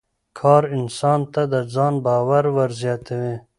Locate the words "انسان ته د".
0.77-1.55